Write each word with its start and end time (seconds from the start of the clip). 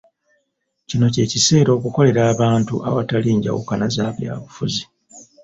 Kino 0.89 1.05
ky’ekiseera 1.13 1.71
okukolera 1.77 2.21
abantu 2.33 2.75
awatali 2.89 3.29
njawukana 3.37 3.85
z’abyabufuzi. 3.95 4.83